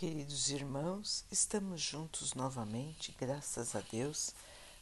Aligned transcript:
Queridos 0.00 0.48
irmãos, 0.48 1.26
estamos 1.30 1.78
juntos 1.78 2.32
novamente, 2.32 3.14
graças 3.20 3.76
a 3.76 3.82
Deus. 3.92 4.34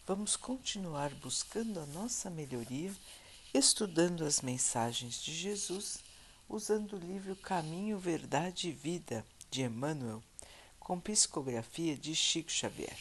Vamos 0.06 0.37
continuar 0.37 1.12
buscando 1.17 1.80
a 1.80 1.87
nossa 1.87 2.30
melhoria, 2.30 2.95
estudando 3.53 4.25
as 4.25 4.43
mensagens 4.43 5.21
de 5.21 5.35
Jesus, 5.35 5.99
usando 6.49 6.93
o 6.93 7.01
livro 7.01 7.35
Caminho, 7.35 7.99
Verdade 7.99 8.69
e 8.69 8.73
Vida 8.73 9.27
de 9.51 9.62
Emmanuel, 9.62 10.23
com 10.79 11.00
psicografia 11.00 11.96
de 11.96 12.14
Chico 12.14 12.53
Xavier. 12.53 12.96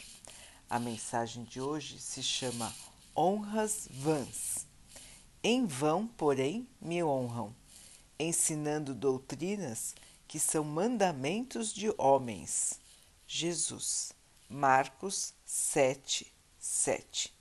A 0.68 0.80
mensagem 0.80 1.44
de 1.44 1.60
hoje 1.60 2.00
se 2.00 2.20
chama 2.20 2.74
Honras 3.16 3.86
Vãs. 3.92 4.66
Em 5.40 5.66
vão, 5.66 6.08
porém, 6.08 6.68
me 6.80 7.00
honram, 7.00 7.54
ensinando 8.18 8.92
doutrinas 8.92 9.94
que 9.94 10.07
são 10.36 10.64
mandamentos 10.64 11.72
de 11.72 11.94
homens. 11.96 12.80
Jesus, 13.24 14.12
Marcos 14.48 15.32
7, 15.44 16.32
7. 16.58 17.32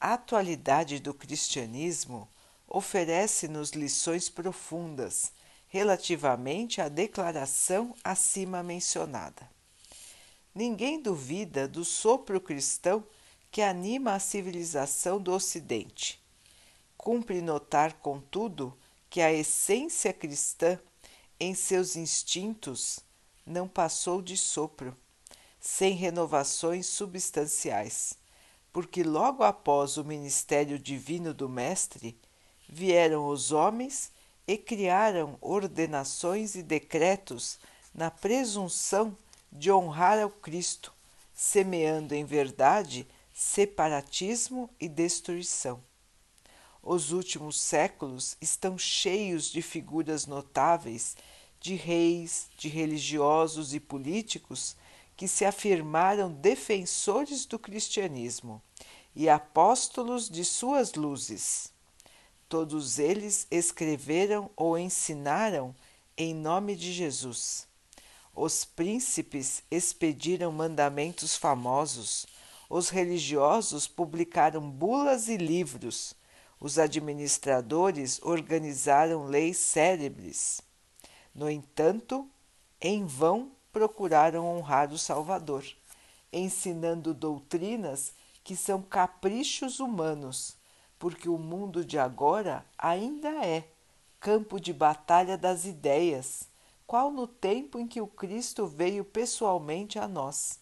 A 0.00 0.14
atualidade 0.14 0.98
do 0.98 1.14
cristianismo 1.14 2.28
oferece-nos 2.66 3.70
lições 3.70 4.28
profundas 4.28 5.32
relativamente 5.68 6.80
à 6.80 6.88
declaração 6.88 7.94
acima 8.02 8.60
mencionada. 8.60 9.48
Ninguém 10.52 11.00
duvida 11.00 11.68
do 11.68 11.84
sopro 11.84 12.40
cristão 12.40 13.06
que 13.50 13.62
anima 13.62 14.14
a 14.14 14.18
civilização 14.18 15.20
do 15.20 15.32
Ocidente. 15.32 16.20
Cumpre 16.96 17.40
notar, 17.40 17.94
contudo, 17.94 18.76
que 19.08 19.20
a 19.20 19.32
essência 19.32 20.12
cristã 20.12 20.78
em 21.40 21.54
seus 21.54 21.96
instintos 21.96 23.00
não 23.46 23.66
passou 23.66 24.20
de 24.20 24.36
sopro, 24.36 24.94
sem 25.58 25.94
renovações 25.94 26.86
substanciais, 26.86 28.14
porque 28.70 29.02
logo 29.02 29.42
após 29.42 29.96
o 29.96 30.04
ministério 30.04 30.78
divino 30.78 31.32
do 31.32 31.48
Mestre 31.48 32.16
vieram 32.68 33.26
os 33.26 33.52
homens 33.52 34.12
e 34.46 34.58
criaram 34.58 35.38
ordenações 35.40 36.54
e 36.54 36.62
decretos 36.62 37.58
na 37.94 38.10
presunção 38.10 39.16
de 39.50 39.72
honrar 39.72 40.18
ao 40.18 40.30
Cristo, 40.30 40.92
semeando 41.34 42.14
em 42.14 42.24
verdade 42.24 43.08
separatismo 43.34 44.68
e 44.78 44.88
destruição. 44.88 45.82
Os 46.82 47.12
últimos 47.12 47.60
séculos 47.60 48.36
estão 48.40 48.78
cheios 48.78 49.50
de 49.50 49.60
figuras 49.60 50.26
notáveis, 50.26 51.16
de 51.60 51.74
reis, 51.74 52.48
de 52.56 52.68
religiosos 52.68 53.74
e 53.74 53.80
políticos 53.80 54.76
que 55.16 55.28
se 55.28 55.44
afirmaram 55.44 56.32
defensores 56.32 57.44
do 57.44 57.58
cristianismo 57.58 58.62
e 59.14 59.28
apóstolos 59.28 60.28
de 60.28 60.44
suas 60.44 60.94
luzes. 60.94 61.72
Todos 62.48 62.98
eles 62.98 63.46
escreveram 63.50 64.50
ou 64.56 64.78
ensinaram 64.78 65.74
em 66.16 66.34
nome 66.34 66.74
de 66.74 66.92
Jesus. 66.92 67.68
Os 68.34 68.64
príncipes 68.64 69.62
expediram 69.70 70.50
mandamentos 70.50 71.36
famosos, 71.36 72.26
os 72.68 72.88
religiosos 72.88 73.86
publicaram 73.86 74.68
bulas 74.70 75.28
e 75.28 75.36
livros 75.36 76.14
os 76.60 76.78
administradores 76.78 78.20
organizaram 78.22 79.24
leis 79.24 79.56
célebres. 79.56 80.60
No 81.34 81.48
entanto, 81.48 82.28
em 82.80 83.06
vão 83.06 83.52
procuraram 83.72 84.46
honrar 84.46 84.92
o 84.92 84.98
Salvador, 84.98 85.64
ensinando 86.32 87.14
doutrinas 87.14 88.12
que 88.42 88.56
são 88.56 88.82
caprichos 88.82 89.80
humanos, 89.80 90.56
porque 90.98 91.28
o 91.28 91.38
mundo 91.38 91.84
de 91.84 91.98
agora 91.98 92.66
ainda 92.76 93.28
é 93.44 93.68
campo 94.18 94.60
de 94.60 94.72
batalha 94.72 95.38
das 95.38 95.64
ideias, 95.64 96.48
qual 96.86 97.10
no 97.10 97.26
tempo 97.26 97.78
em 97.78 97.86
que 97.86 98.00
o 98.00 98.06
Cristo 98.06 98.66
veio 98.66 99.04
pessoalmente 99.04 99.98
a 99.98 100.08
nós, 100.08 100.58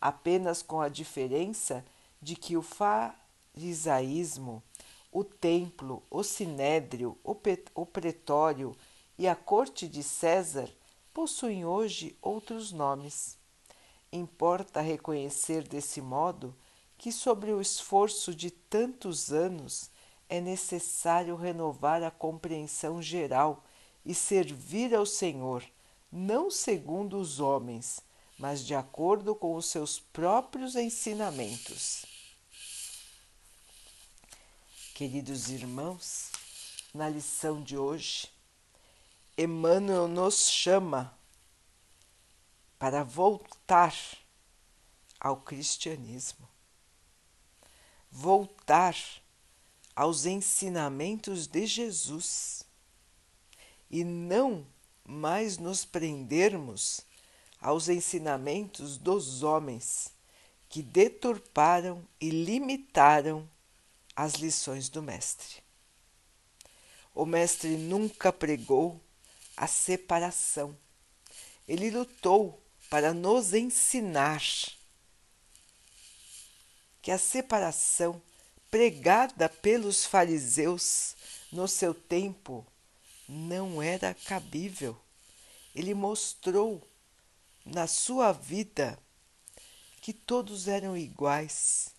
apenas 0.00 0.62
com 0.62 0.80
a 0.80 0.88
diferença 0.88 1.84
de 2.20 2.34
que 2.34 2.56
o 2.56 2.62
farisaísmo 2.62 4.62
o 5.10 5.24
templo, 5.24 6.02
o 6.10 6.22
sinédrio, 6.22 7.16
o, 7.24 7.34
o 7.74 7.86
pretório 7.86 8.76
e 9.18 9.26
a 9.26 9.34
corte 9.34 9.88
de 9.88 10.02
César 10.02 10.70
possuem 11.12 11.64
hoje 11.64 12.16
outros 12.22 12.70
nomes. 12.70 13.36
Importa 14.12 14.80
reconhecer 14.80 15.66
desse 15.66 16.00
modo 16.00 16.56
que, 16.96 17.10
sobre 17.10 17.52
o 17.52 17.60
esforço 17.60 18.34
de 18.34 18.50
tantos 18.50 19.32
anos, 19.32 19.90
é 20.28 20.40
necessário 20.40 21.34
renovar 21.34 22.02
a 22.02 22.10
compreensão 22.10 23.02
geral 23.02 23.64
e 24.04 24.14
servir 24.14 24.94
ao 24.94 25.04
Senhor, 25.04 25.64
não 26.10 26.50
segundo 26.50 27.18
os 27.18 27.40
homens, 27.40 28.00
mas 28.38 28.64
de 28.64 28.74
acordo 28.74 29.34
com 29.34 29.54
os 29.56 29.66
seus 29.66 29.98
próprios 29.98 30.76
ensinamentos. 30.76 32.06
Queridos 34.94 35.50
irmãos, 35.50 36.30
na 36.94 37.08
lição 37.08 37.62
de 37.62 37.76
hoje, 37.76 38.28
Emmanuel 39.40 40.08
nos 40.08 40.50
chama 40.50 41.16
para 42.76 43.04
voltar 43.04 43.94
ao 45.20 45.36
cristianismo, 45.36 46.48
voltar 48.10 48.96
aos 49.94 50.26
ensinamentos 50.26 51.46
de 51.46 51.66
Jesus 51.66 52.64
e 53.88 54.02
não 54.02 54.66
mais 55.04 55.56
nos 55.56 55.84
prendermos 55.84 57.06
aos 57.60 57.88
ensinamentos 57.88 58.98
dos 58.98 59.44
homens 59.44 60.12
que 60.68 60.82
deturparam 60.82 62.04
e 62.20 62.28
limitaram 62.28 63.48
as 64.16 64.34
lições 64.34 64.88
do 64.88 65.00
Mestre. 65.00 65.62
O 67.14 67.24
Mestre 67.24 67.76
nunca 67.76 68.32
pregou 68.32 69.00
a 69.58 69.66
separação. 69.66 70.76
Ele 71.66 71.90
lutou 71.90 72.62
para 72.88 73.12
nos 73.12 73.52
ensinar 73.52 74.42
que 77.02 77.10
a 77.10 77.18
separação 77.18 78.22
pregada 78.70 79.48
pelos 79.48 80.06
fariseus 80.06 81.16
no 81.50 81.66
seu 81.66 81.92
tempo 81.92 82.64
não 83.28 83.82
era 83.82 84.14
cabível. 84.14 84.96
Ele 85.74 85.92
mostrou 85.92 86.86
na 87.64 87.86
sua 87.86 88.32
vida 88.32 88.98
que 90.00 90.12
todos 90.12 90.68
eram 90.68 90.96
iguais, 90.96 91.90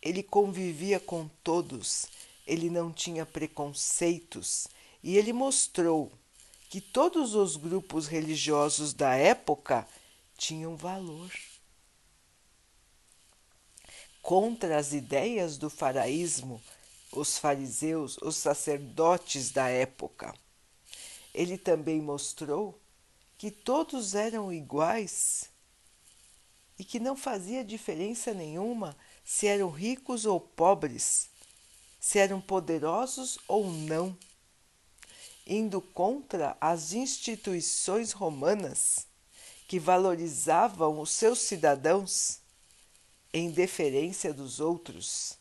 ele 0.00 0.22
convivia 0.22 0.98
com 0.98 1.28
todos, 1.44 2.06
ele 2.46 2.70
não 2.70 2.90
tinha 2.92 3.26
preconceitos 3.26 4.66
e 5.02 5.18
ele 5.18 5.32
mostrou 5.32 6.10
que 6.70 6.80
todos 6.80 7.34
os 7.34 7.56
grupos 7.56 8.06
religiosos 8.06 8.94
da 8.94 9.16
época 9.16 9.86
tinham 10.38 10.76
valor. 10.76 11.28
Contra 14.22 14.78
as 14.78 14.92
ideias 14.92 15.58
do 15.58 15.68
faraísmo, 15.68 16.62
os 17.10 17.36
fariseus, 17.36 18.16
os 18.18 18.36
sacerdotes 18.36 19.50
da 19.50 19.68
época. 19.68 20.32
Ele 21.34 21.58
também 21.58 22.00
mostrou 22.00 22.80
que 23.36 23.50
todos 23.50 24.14
eram 24.14 24.52
iguais 24.52 25.50
e 26.78 26.84
que 26.84 27.00
não 27.00 27.16
fazia 27.16 27.64
diferença 27.64 28.32
nenhuma 28.32 28.96
se 29.24 29.48
eram 29.48 29.70
ricos 29.70 30.24
ou 30.24 30.38
pobres, 30.38 31.30
se 31.98 32.20
eram 32.20 32.40
poderosos 32.40 33.40
ou 33.48 33.68
não, 33.68 34.16
indo 35.46 35.80
contra 35.80 36.56
as 36.60 36.92
instituições 36.92 38.12
romanas 38.12 39.06
que 39.66 39.78
valorizavam 39.78 41.00
os 41.00 41.10
seus 41.10 41.38
cidadãos 41.38 42.40
em 43.32 43.50
deferência 43.50 44.34
dos 44.34 44.60
outros, 44.60 45.38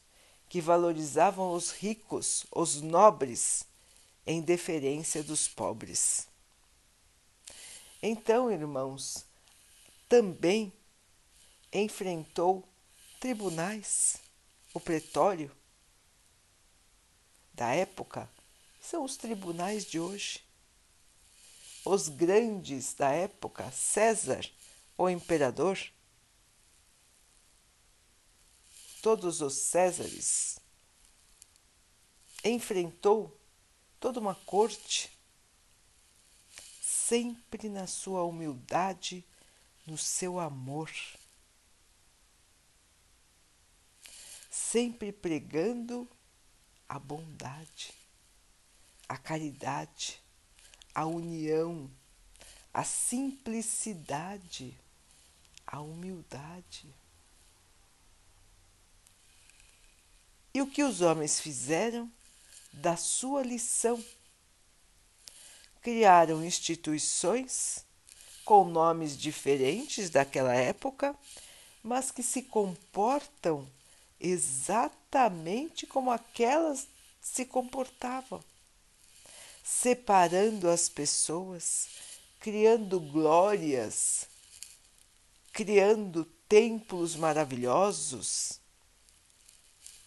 que 0.48 0.62
valorizavam 0.62 1.54
os 1.54 1.72
ricos, 1.72 2.46
os 2.52 2.82
nobres, 2.82 3.64
em 4.26 4.42
deferência 4.42 5.24
dos 5.24 5.48
pobres. 5.48 6.28
Então, 8.02 8.52
irmãos, 8.52 9.26
também 10.08 10.72
enfrentou 11.74 12.64
tribunais, 13.20 14.18
o 14.74 14.80
pretório 14.80 15.52
da 17.54 17.74
época 17.74 18.30
são 18.90 19.04
os 19.04 19.16
tribunais 19.16 19.86
de 19.86 20.00
hoje. 20.00 20.44
Os 21.86 22.10
grandes 22.10 22.94
da 22.96 23.12
época, 23.12 23.72
César 23.72 24.50
o 24.98 25.08
imperador, 25.08 25.80
todos 29.02 29.42
os 29.42 29.54
Césares, 29.54 30.60
enfrentou 32.44 33.40
toda 34.00 34.20
uma 34.20 34.36
corte, 34.36 35.10
sempre 36.82 37.70
na 37.70 37.88
sua 37.88 38.24
humildade, 38.24 39.24
no 39.86 39.98
seu 39.98 40.38
amor, 40.40 40.92
sempre 44.50 45.14
pregando 45.14 46.10
a 46.90 47.00
bondade, 47.00 47.99
a 49.10 49.18
caridade, 49.18 50.22
a 50.96 51.06
união, 51.06 51.92
a 52.72 52.84
simplicidade, 52.84 54.78
a 55.66 55.82
humildade. 55.82 56.86
E 60.54 60.62
o 60.62 60.68
que 60.68 60.84
os 60.84 61.02
homens 61.02 61.40
fizeram 61.40 62.12
da 62.72 62.96
sua 62.96 63.42
lição? 63.42 64.04
Criaram 65.82 66.46
instituições 66.46 67.84
com 68.46 68.66
nomes 68.66 69.18
diferentes 69.18 70.10
daquela 70.10 70.54
época, 70.54 71.16
mas 71.84 72.12
que 72.12 72.22
se 72.22 72.44
comportam 72.44 73.68
exatamente 74.20 75.88
como 75.88 76.12
aquelas 76.12 76.88
se 77.22 77.46
comportavam, 77.46 78.44
separando 79.64 80.70
as 80.70 80.90
pessoas, 80.90 81.88
criando 82.40 83.00
glórias, 83.00 84.28
criando 85.52 86.26
templos 86.48 87.16
maravilhosos 87.16 88.60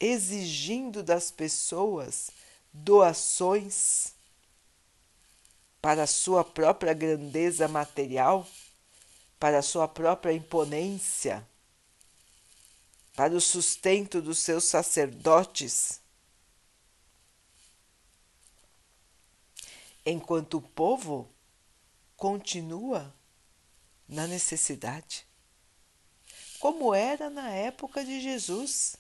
exigindo 0.03 1.01
das 1.01 1.31
pessoas 1.31 2.33
doações 2.73 4.15
para 5.81 6.03
a 6.03 6.09
sua 6.09 6.43
própria 6.43 6.93
grandeza 6.93 7.69
material, 7.69 8.47
para 9.39 9.59
a 9.59 9.63
sua 9.63 9.87
própria 9.87 10.33
imponência, 10.33 11.47
para 13.15 13.33
o 13.33 13.41
sustento 13.41 14.21
dos 14.21 14.41
seus 14.41 14.65
sacerdotes. 14.65 16.01
Enquanto 20.05 20.59
o 20.59 20.63
povo 20.63 21.29
continua 22.17 23.15
na 24.09 24.27
necessidade, 24.27 25.27
como 26.63 26.95
era 26.95 27.29
na 27.29 27.51
época 27.51 28.05
de 28.05 28.21
Jesus. 28.21 28.97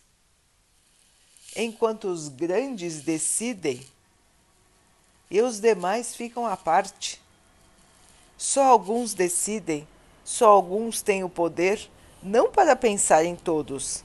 Enquanto 1.54 2.08
os 2.08 2.28
grandes 2.28 3.02
decidem 3.02 3.86
e 5.30 5.40
os 5.40 5.60
demais 5.60 6.14
ficam 6.14 6.44
à 6.44 6.56
parte. 6.56 7.22
Só 8.36 8.64
alguns 8.64 9.14
decidem, 9.14 9.86
só 10.24 10.48
alguns 10.48 11.02
têm 11.02 11.22
o 11.22 11.28
poder, 11.28 11.88
não 12.20 12.50
para 12.50 12.74
pensar 12.74 13.24
em 13.24 13.36
todos, 13.36 14.04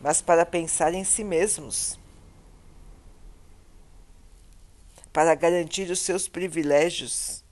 mas 0.00 0.22
para 0.22 0.46
pensar 0.46 0.94
em 0.94 1.04
si 1.04 1.22
mesmos, 1.22 1.98
para 5.14 5.36
garantir 5.36 5.88
os 5.92 6.00
seus 6.00 6.26
privilégios. 6.26 7.44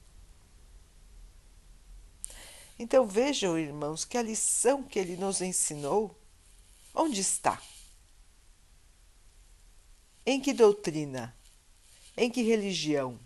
Então 2.76 3.06
vejam, 3.06 3.56
irmãos, 3.56 4.04
que 4.04 4.18
a 4.18 4.22
lição 4.22 4.82
que 4.82 4.98
ele 4.98 5.16
nos 5.16 5.40
ensinou, 5.40 6.12
onde 6.92 7.20
está? 7.20 7.62
Em 10.26 10.40
que 10.40 10.52
doutrina? 10.52 11.32
Em 12.16 12.28
que 12.28 12.42
religião? 12.42 13.16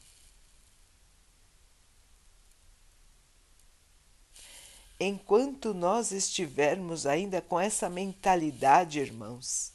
Enquanto 5.00 5.72
nós 5.72 6.12
estivermos 6.12 7.06
ainda 7.06 7.40
com 7.40 7.58
essa 7.58 7.88
mentalidade, 7.88 9.00
irmãos, 9.00 9.72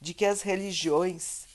de 0.00 0.14
que 0.14 0.24
as 0.24 0.40
religiões 0.40 1.52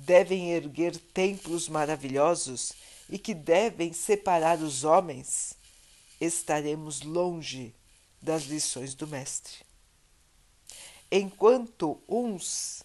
devem 0.00 0.52
erguer 0.52 0.96
templos 0.96 1.68
maravilhosos 1.68 2.72
e 3.08 3.18
que 3.18 3.34
devem 3.34 3.92
separar 3.92 4.58
os 4.60 4.84
homens, 4.84 5.54
estaremos 6.20 7.02
longe 7.02 7.74
das 8.20 8.44
lições 8.44 8.94
do 8.94 9.06
Mestre. 9.06 9.56
Enquanto 11.10 12.00
uns 12.08 12.82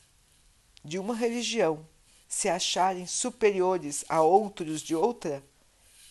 de 0.83 0.99
uma 0.99 1.15
religião 1.15 1.87
se 2.27 2.49
acharem 2.49 3.07
superiores 3.07 4.03
a 4.09 4.21
outros 4.21 4.81
de 4.81 4.95
outra, 4.95 5.43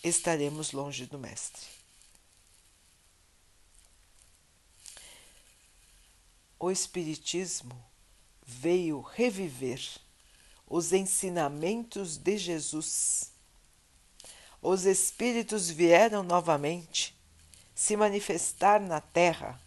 estaremos 0.02 0.72
longe 0.72 1.06
do 1.06 1.18
Mestre. 1.18 1.66
O 6.58 6.70
Espiritismo 6.70 7.84
veio 8.46 9.00
reviver 9.00 9.80
os 10.66 10.92
ensinamentos 10.92 12.16
de 12.16 12.36
Jesus. 12.38 13.30
Os 14.60 14.84
Espíritos 14.84 15.68
vieram 15.68 16.22
novamente 16.22 17.14
se 17.74 17.96
manifestar 17.96 18.80
na 18.80 19.00
Terra 19.00 19.60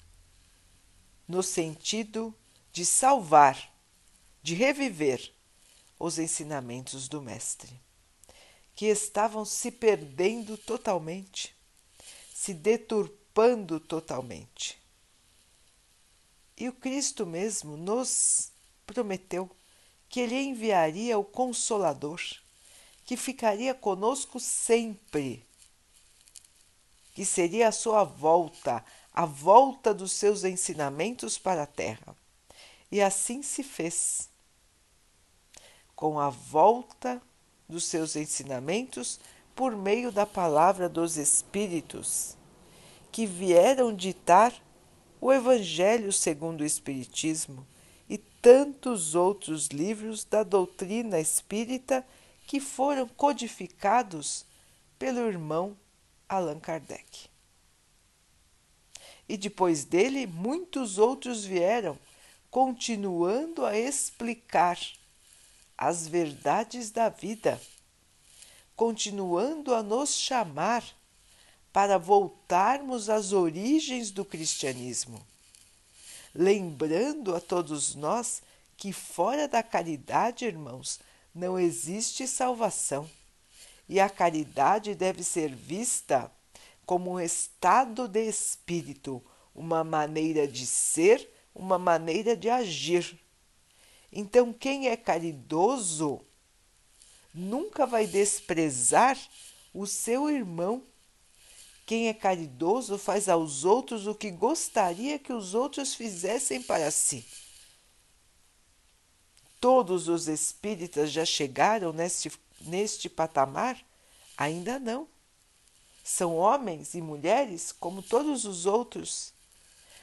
no 1.27 1.43
sentido 1.43 2.33
de 2.71 2.85
salvar 2.85 3.73
de 4.41 4.53
reviver 4.53 5.33
os 5.99 6.17
ensinamentos 6.19 7.09
do 7.09 7.21
Mestre, 7.21 7.77
que 8.73 8.85
estavam 8.85 9.43
se 9.43 9.69
perdendo 9.69 10.57
totalmente, 10.57 11.53
se 12.33 12.53
deturpando 12.53 13.77
totalmente. 13.77 14.81
E 16.55 16.69
o 16.69 16.73
Cristo 16.73 17.25
mesmo 17.25 17.75
nos 17.75 18.51
prometeu 18.85 19.51
que 20.09 20.21
ele 20.21 20.35
enviaria 20.35 21.17
o 21.17 21.23
Consolador, 21.23 22.21
que 23.05 23.17
ficaria 23.17 23.73
conosco 23.73 24.39
sempre, 24.39 25.45
que 27.13 27.25
seria 27.25 27.69
a 27.69 27.71
sua 27.71 28.03
volta, 28.03 28.83
a 29.13 29.25
volta 29.25 29.93
dos 29.93 30.11
seus 30.11 30.43
ensinamentos 30.43 31.37
para 31.37 31.63
a 31.63 31.67
terra. 31.67 32.15
E 32.91 33.01
assim 33.01 33.41
se 33.41 33.63
fez 33.63 34.29
com 35.95 36.19
a 36.19 36.29
volta 36.29 37.21
dos 37.67 37.85
seus 37.85 38.15
ensinamentos 38.15 39.19
por 39.55 39.75
meio 39.75 40.11
da 40.11 40.25
palavra 40.25 40.87
dos 40.87 41.17
Espíritos, 41.17 42.37
que 43.11 43.25
vieram 43.25 43.93
ditar 43.93 44.53
o 45.19 45.33
Evangelho 45.33 46.13
segundo 46.13 46.61
o 46.61 46.65
Espiritismo 46.65 47.65
tantos 48.47 49.13
outros 49.13 49.67
livros 49.67 50.23
da 50.23 50.41
doutrina 50.41 51.19
espírita 51.19 52.07
que 52.45 52.61
foram 52.61 53.05
codificados 53.05 54.45
pelo 54.97 55.19
irmão 55.19 55.75
Allan 56.29 56.57
Kardec. 56.57 57.27
E 59.27 59.35
depois 59.35 59.83
dele, 59.83 60.25
muitos 60.25 60.97
outros 60.97 61.43
vieram, 61.43 61.99
continuando 62.49 63.65
a 63.65 63.77
explicar 63.77 64.79
as 65.77 66.07
verdades 66.07 66.89
da 66.89 67.09
vida, 67.09 67.61
continuando 68.77 69.75
a 69.75 69.83
nos 69.83 70.15
chamar 70.15 70.85
para 71.73 71.97
voltarmos 71.97 73.09
às 73.09 73.33
origens 73.33 74.09
do 74.09 74.23
cristianismo, 74.23 75.21
lembrando 76.37 77.35
a 77.35 77.41
todos 77.41 77.95
nós 77.95 78.41
que 78.77 78.93
fora 78.93 79.47
da 79.47 79.63
caridade, 79.63 80.45
irmãos, 80.45 80.99
não 81.33 81.59
existe 81.59 82.27
salvação 82.27 83.09
e 83.89 83.99
a 83.99 84.09
caridade 84.09 84.95
deve 84.95 85.23
ser 85.23 85.53
vista 85.53 86.31
como 86.85 87.11
um 87.11 87.19
estado 87.19 88.07
de 88.07 88.23
espírito, 88.27 89.21
uma 89.53 89.83
maneira 89.83 90.47
de 90.47 90.65
ser, 90.65 91.29
uma 91.53 91.77
maneira 91.77 92.37
de 92.37 92.49
agir 92.49 93.19
então, 94.11 94.53
quem 94.53 94.87
é 94.87 94.95
caridoso 94.95 96.21
nunca 97.33 97.85
vai 97.85 98.07
desprezar 98.07 99.17
o 99.73 99.85
seu 99.85 100.29
irmão. 100.29 100.83
Quem 101.87 102.09
é 102.09 102.13
caridoso 102.13 102.97
faz 102.97 103.29
aos 103.29 103.63
outros 103.63 104.07
o 104.07 104.13
que 104.13 104.29
gostaria 104.29 105.17
que 105.17 105.31
os 105.31 105.55
outros 105.55 105.95
fizessem 105.95 106.61
para 106.61 106.91
si. 106.91 107.25
Todos 109.57 110.09
os 110.09 110.27
espíritas 110.27 111.09
já 111.09 111.23
chegaram 111.23 111.93
neste, 111.93 112.29
neste 112.59 113.07
patamar? 113.07 113.81
Ainda 114.35 114.77
não. 114.77 115.07
São 116.03 116.35
homens 116.35 116.93
e 116.93 117.01
mulheres 117.01 117.71
como 117.71 118.01
todos 118.01 118.43
os 118.43 118.65
outros, 118.65 119.31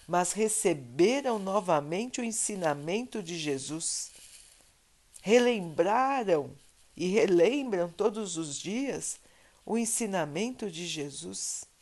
mas 0.08 0.32
receberam 0.32 1.38
novamente 1.38 2.18
o 2.18 2.24
ensinamento 2.24 3.22
de 3.22 3.38
Jesus. 3.38 4.10
Relembraram 5.20 6.50
e 6.96 7.08
relembram 7.08 7.90
todos 7.90 8.38
os 8.38 8.58
dias 8.58 9.20
o 9.66 9.76
ensinamento 9.76 10.70
de 10.70 10.86
Jesus. 10.86 11.73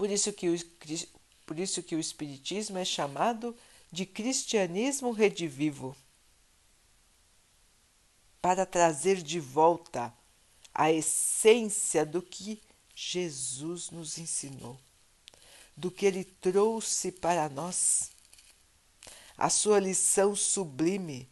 Por 0.00 0.10
isso 0.10 0.32
que 0.32 0.48
o, 0.48 0.58
por 1.44 1.58
isso 1.58 1.82
que 1.82 1.94
o 1.94 2.00
Espiritismo 2.00 2.78
é 2.78 2.86
chamado 2.86 3.54
de 3.92 4.06
cristianismo 4.06 5.10
redivivo 5.12 5.94
para 8.40 8.64
trazer 8.64 9.22
de 9.22 9.38
volta 9.38 10.10
a 10.72 10.90
essência 10.90 12.06
do 12.06 12.22
que 12.22 12.62
Jesus 12.94 13.90
nos 13.90 14.16
ensinou, 14.16 14.80
do 15.76 15.90
que 15.90 16.06
ele 16.06 16.24
trouxe 16.24 17.12
para 17.12 17.46
nós, 17.50 18.10
a 19.36 19.50
sua 19.50 19.78
lição 19.78 20.34
sublime 20.34 21.28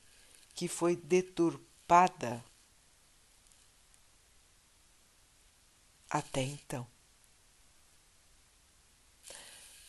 que 0.55 0.69
foi 0.69 0.95
deturpada 0.95 2.45
até 6.11 6.43
então. 6.43 6.87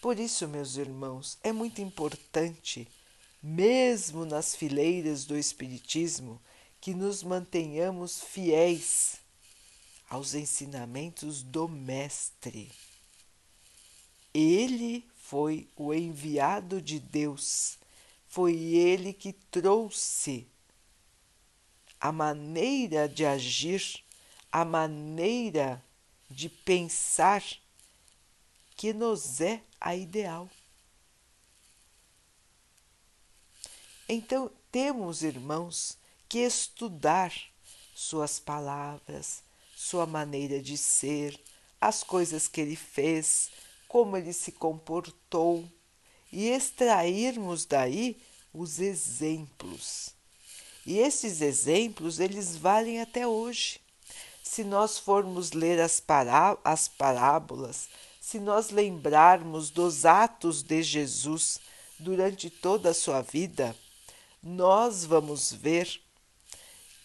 Por 0.01 0.17
isso, 0.17 0.47
meus 0.47 0.77
irmãos, 0.77 1.37
é 1.43 1.51
muito 1.51 1.81
importante, 1.81 2.87
mesmo 3.43 4.23
nas 4.23 4.55
fileiras 4.55 5.25
do 5.25 5.37
Espiritismo, 5.37 6.41
que 6.79 6.93
nos 6.93 7.21
mantenhamos 7.21 8.21
fiéis 8.21 9.17
aos 10.09 10.33
ensinamentos 10.33 11.43
do 11.43 11.67
Mestre. 11.67 12.71
Ele 14.33 15.05
foi 15.17 15.67
o 15.75 15.93
enviado 15.93 16.81
de 16.81 16.97
Deus, 16.97 17.77
foi 18.25 18.55
ele 18.55 19.11
que 19.11 19.33
trouxe 19.33 20.47
a 21.99 22.09
maneira 22.09 23.09
de 23.09 23.25
agir, 23.25 24.01
a 24.49 24.63
maneira 24.63 25.83
de 26.31 26.47
pensar 26.47 27.43
que 28.77 28.93
nos 28.93 29.41
é 29.41 29.61
a 29.79 29.95
ideal. 29.95 30.49
Então, 34.07 34.51
temos, 34.71 35.23
irmãos, 35.23 35.97
que 36.27 36.39
estudar 36.39 37.33
suas 37.95 38.39
palavras, 38.39 39.43
sua 39.75 40.05
maneira 40.05 40.61
de 40.61 40.77
ser, 40.77 41.39
as 41.79 42.03
coisas 42.03 42.47
que 42.47 42.61
ele 42.61 42.75
fez, 42.75 43.51
como 43.87 44.17
ele 44.17 44.33
se 44.33 44.51
comportou 44.51 45.67
e 46.31 46.49
extrairmos 46.49 47.65
daí 47.65 48.19
os 48.53 48.79
exemplos. 48.79 50.13
E 50.85 50.97
esses 50.97 51.41
exemplos, 51.41 52.19
eles 52.19 52.55
valem 52.55 53.01
até 53.01 53.27
hoje. 53.27 53.79
Se 54.43 54.63
nós 54.63 54.97
formos 54.97 55.51
ler 55.51 55.79
as, 55.79 55.99
pará 55.99 56.57
as 56.63 56.87
parábolas, 56.87 57.87
se 58.29 58.39
nós 58.39 58.69
lembrarmos 58.69 59.71
dos 59.71 60.05
atos 60.05 60.61
de 60.61 60.83
Jesus 60.83 61.59
durante 61.97 62.47
toda 62.47 62.91
a 62.91 62.93
sua 62.93 63.23
vida, 63.23 63.75
nós 64.43 65.03
vamos 65.03 65.51
ver 65.51 65.99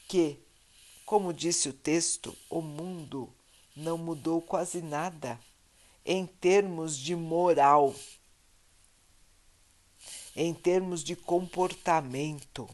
que, 0.07 0.39
como 1.07 1.33
disse 1.33 1.71
o 1.71 1.73
texto, 1.73 2.37
o 2.51 2.61
mundo 2.61 3.33
não 3.75 3.97
mudou 3.97 4.43
quase 4.43 4.83
nada 4.83 5.41
em 6.05 6.27
termos 6.27 6.95
de 6.95 7.17
moral, 7.17 7.95
em 10.37 10.53
termos 10.53 11.03
de 11.03 11.17
comportamento, 11.17 12.69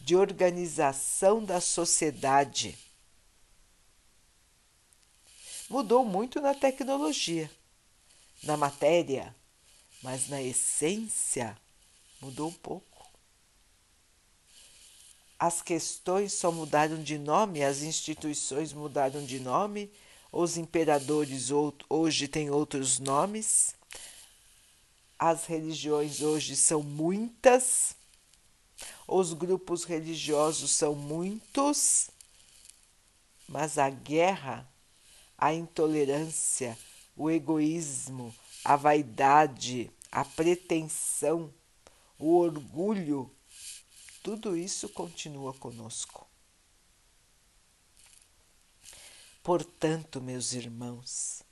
de 0.00 0.16
organização 0.16 1.44
da 1.44 1.60
sociedade. 1.60 2.76
Mudou 5.70 6.04
muito 6.04 6.40
na 6.40 6.52
tecnologia, 6.52 7.48
na 8.42 8.56
matéria, 8.56 9.34
mas 10.02 10.28
na 10.28 10.42
essência 10.42 11.56
mudou 12.20 12.48
um 12.48 12.52
pouco. 12.52 12.86
As 15.38 15.60
questões 15.60 16.32
só 16.32 16.50
mudaram 16.50 17.02
de 17.02 17.18
nome, 17.18 17.62
as 17.62 17.82
instituições 17.82 18.72
mudaram 18.72 19.24
de 19.24 19.38
nome, 19.38 19.92
os 20.32 20.56
imperadores 20.56 21.48
hoje 21.88 22.26
têm 22.26 22.50
outros 22.50 22.98
nomes, 22.98 23.74
as 25.18 25.44
religiões 25.44 26.22
hoje 26.22 26.56
são 26.56 26.82
muitas, 26.82 27.94
os 29.06 29.32
grupos 29.32 29.84
religiosos 29.84 30.70
são 30.70 30.94
muitos, 30.94 32.10
mas 33.48 33.78
a 33.78 33.88
guerra, 33.88 34.68
a 35.36 35.52
intolerância, 35.52 36.76
o 37.16 37.30
egoísmo, 37.30 38.34
a 38.64 38.76
vaidade, 38.76 39.90
a 40.12 40.24
pretensão, 40.24 41.52
o 42.18 42.36
orgulho 42.36 43.30
tudo 44.26 44.56
isso 44.56 44.88
continua 44.88 45.54
conosco. 45.54 46.26
Portanto, 49.40 50.20
meus 50.20 50.52
irmãos, 50.52 51.44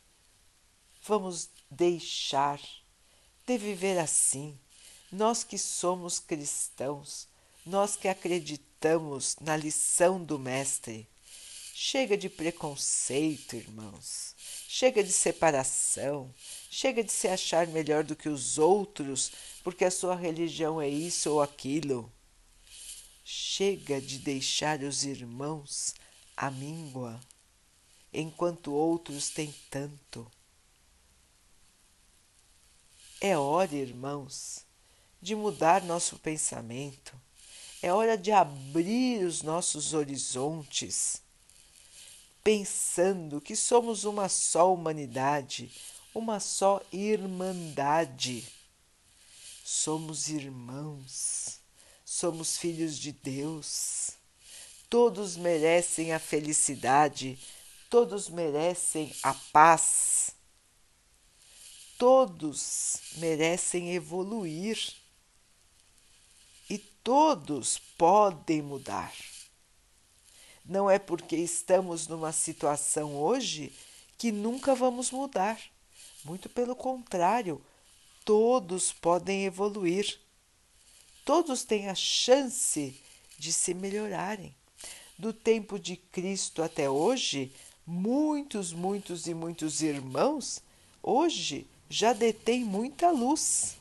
vamos 1.06 1.50
deixar 1.70 2.60
de 3.46 3.56
viver 3.56 3.96
assim, 3.96 4.58
nós 5.12 5.44
que 5.44 5.56
somos 5.56 6.18
cristãos, 6.18 7.28
nós 7.64 7.94
que 7.94 8.08
acreditamos 8.08 9.36
na 9.40 9.56
lição 9.56 10.24
do 10.24 10.36
Mestre. 10.36 11.08
Chega 11.76 12.16
de 12.16 12.28
preconceito, 12.28 13.56
irmãos, 13.56 14.36
chega 14.68 15.02
de 15.02 15.10
separação, 15.10 16.32
chega 16.70 17.02
de 17.02 17.10
se 17.10 17.26
achar 17.26 17.66
melhor 17.66 18.04
do 18.04 18.14
que 18.14 18.28
os 18.28 18.58
outros 18.58 19.32
porque 19.64 19.84
a 19.84 19.90
sua 19.90 20.14
religião 20.14 20.80
é 20.80 20.88
isso 20.88 21.32
ou 21.32 21.42
aquilo. 21.42 22.12
Chega 23.24 24.00
de 24.00 24.20
deixar 24.20 24.84
os 24.84 25.02
irmãos 25.04 25.96
à 26.36 26.48
míngua, 26.48 27.20
enquanto 28.12 28.72
outros 28.72 29.30
têm 29.30 29.52
tanto. 29.68 30.30
É 33.20 33.36
hora, 33.36 33.74
irmãos, 33.74 34.64
de 35.20 35.34
mudar 35.34 35.82
nosso 35.82 36.20
pensamento, 36.20 37.20
é 37.82 37.92
hora 37.92 38.16
de 38.16 38.30
abrir 38.30 39.24
os 39.24 39.42
nossos 39.42 39.92
horizontes, 39.92 41.23
pensando 42.44 43.40
que 43.40 43.56
somos 43.56 44.04
uma 44.04 44.28
só 44.28 44.72
humanidade, 44.72 45.72
uma 46.14 46.38
só 46.38 46.80
irmandade. 46.92 48.46
Somos 49.64 50.28
irmãos 50.28 51.64
somos 52.14 52.56
filhos 52.56 52.96
de 52.96 53.10
Deus. 53.10 54.12
Todos 54.88 55.36
merecem 55.36 56.12
a 56.12 56.20
felicidade, 56.20 57.36
todos 57.90 58.28
merecem 58.28 59.12
a 59.20 59.34
paz, 59.34 60.30
todos 61.98 63.00
merecem 63.16 63.94
evoluir 63.94 64.78
e 66.70 66.78
todos 66.78 67.78
podem 67.98 68.62
mudar. 68.62 69.12
Não 70.64 70.90
é 70.90 70.98
porque 70.98 71.36
estamos 71.36 72.08
numa 72.08 72.32
situação 72.32 73.16
hoje 73.16 73.72
que 74.16 74.32
nunca 74.32 74.74
vamos 74.74 75.10
mudar. 75.10 75.60
Muito 76.24 76.48
pelo 76.48 76.74
contrário, 76.74 77.60
todos 78.24 78.92
podem 78.92 79.44
evoluir 79.44 80.18
todos 81.24 81.64
têm 81.64 81.88
a 81.88 81.94
chance 81.94 82.94
de 83.38 83.52
se 83.52 83.72
melhorarem. 83.74 84.54
Do 85.16 85.32
tempo 85.32 85.78
de 85.78 85.96
Cristo 85.96 86.62
até 86.62 86.90
hoje, 86.90 87.52
muitos, 87.86 88.72
muitos 88.72 89.26
e 89.26 89.34
muitos 89.34 89.80
irmãos 89.80 90.62
hoje 91.02 91.66
já 91.88 92.12
detêm 92.12 92.64
muita 92.64 93.10
luz, 93.10 93.76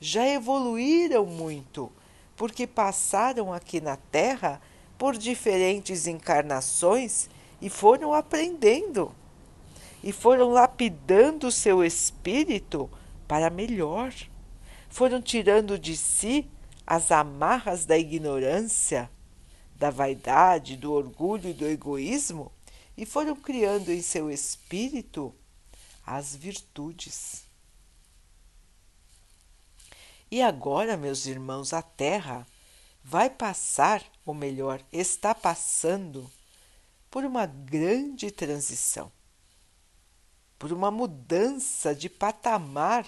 já 0.00 0.26
evoluíram 0.26 1.24
muito, 1.24 1.92
porque 2.36 2.66
passaram 2.66 3.52
aqui 3.52 3.80
na 3.80 3.96
Terra 3.96 4.60
por 4.98 5.16
diferentes 5.16 6.08
encarnações 6.08 7.30
e 7.62 7.70
foram 7.70 8.12
aprendendo 8.12 9.14
e 10.02 10.12
foram 10.12 10.50
lapidando 10.50 11.50
seu 11.50 11.84
espírito 11.84 12.90
para 13.26 13.48
melhor. 13.48 14.12
Foram 14.88 15.22
tirando 15.22 15.78
de 15.78 15.96
si 15.96 16.50
as 16.86 17.12
amarras 17.12 17.84
da 17.84 17.96
ignorância, 17.96 19.10
da 19.76 19.90
vaidade, 19.90 20.76
do 20.76 20.92
orgulho 20.92 21.50
e 21.50 21.52
do 21.52 21.66
egoísmo 21.66 22.50
e 22.96 23.06
foram 23.06 23.36
criando 23.36 23.92
em 23.92 24.02
seu 24.02 24.30
espírito 24.30 25.32
as 26.04 26.34
virtudes. 26.34 27.44
E 30.30 30.42
agora, 30.42 30.96
meus 30.96 31.26
irmãos, 31.26 31.72
a 31.72 31.80
Terra 31.80 32.46
vai 33.08 33.30
passar, 33.30 34.04
ou 34.22 34.34
melhor, 34.34 34.84
está 34.92 35.34
passando 35.34 36.30
por 37.10 37.24
uma 37.24 37.46
grande 37.46 38.30
transição, 38.30 39.10
por 40.58 40.74
uma 40.74 40.90
mudança 40.90 41.94
de 41.94 42.10
patamar 42.10 43.06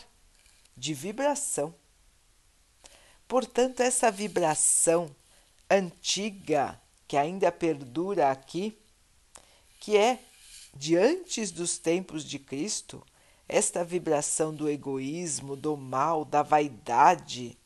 de 0.74 0.94
vibração. 0.94 1.74
Portanto, 3.28 3.80
essa 3.80 4.10
vibração 4.10 5.14
antiga 5.68 6.80
que 7.06 7.18
ainda 7.18 7.52
perdura 7.52 8.30
aqui, 8.30 8.80
que 9.80 9.98
é 9.98 10.18
de 10.74 10.96
antes 10.96 11.50
dos 11.50 11.76
tempos 11.76 12.24
de 12.24 12.38
Cristo, 12.38 13.06
esta 13.46 13.84
vibração 13.84 14.54
do 14.54 14.66
egoísmo, 14.66 15.56
do 15.56 15.76
mal, 15.76 16.24
da 16.24 16.42
vaidade, 16.42 17.59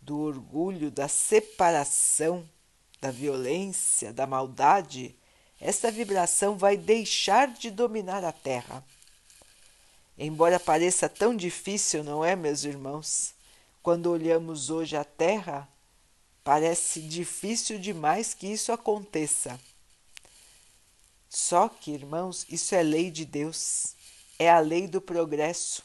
do 0.00 0.18
orgulho, 0.18 0.90
da 0.90 1.08
separação, 1.08 2.48
da 3.00 3.10
violência, 3.10 4.12
da 4.12 4.26
maldade, 4.26 5.14
esta 5.60 5.90
vibração 5.90 6.56
vai 6.56 6.76
deixar 6.76 7.48
de 7.48 7.70
dominar 7.70 8.24
a 8.24 8.32
Terra. 8.32 8.84
Embora 10.16 10.58
pareça 10.58 11.08
tão 11.08 11.34
difícil, 11.34 12.02
não 12.02 12.24
é, 12.24 12.34
meus 12.34 12.64
irmãos? 12.64 13.34
Quando 13.82 14.10
olhamos 14.10 14.70
hoje 14.70 14.96
a 14.96 15.04
Terra, 15.04 15.68
parece 16.44 17.00
difícil 17.00 17.78
demais 17.78 18.34
que 18.34 18.46
isso 18.46 18.72
aconteça. 18.72 19.58
Só 21.28 21.68
que, 21.68 21.92
irmãos, 21.92 22.44
isso 22.48 22.74
é 22.74 22.82
lei 22.82 23.10
de 23.10 23.24
Deus, 23.24 23.94
é 24.38 24.50
a 24.50 24.58
lei 24.58 24.88
do 24.88 25.00
progresso. 25.00 25.82